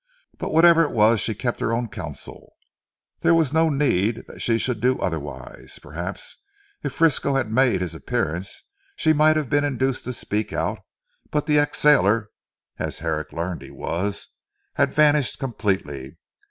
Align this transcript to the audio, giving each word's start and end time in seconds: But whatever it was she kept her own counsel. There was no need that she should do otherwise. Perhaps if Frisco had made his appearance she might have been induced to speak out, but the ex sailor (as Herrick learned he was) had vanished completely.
But 0.39 0.51
whatever 0.51 0.81
it 0.81 0.93
was 0.93 1.19
she 1.21 1.35
kept 1.35 1.59
her 1.59 1.71
own 1.71 1.87
counsel. 1.87 2.55
There 3.19 3.35
was 3.35 3.53
no 3.53 3.69
need 3.69 4.23
that 4.25 4.41
she 4.41 4.57
should 4.57 4.81
do 4.81 4.97
otherwise. 4.97 5.77
Perhaps 5.79 6.37
if 6.81 6.91
Frisco 6.91 7.35
had 7.35 7.51
made 7.51 7.81
his 7.81 7.93
appearance 7.93 8.63
she 8.95 9.13
might 9.13 9.35
have 9.35 9.47
been 9.51 9.63
induced 9.63 10.05
to 10.05 10.13
speak 10.13 10.53
out, 10.53 10.79
but 11.29 11.45
the 11.45 11.59
ex 11.59 11.77
sailor 11.77 12.31
(as 12.79 12.97
Herrick 12.97 13.31
learned 13.31 13.61
he 13.61 13.69
was) 13.69 14.29
had 14.73 14.91
vanished 14.91 15.37
completely. 15.37 16.17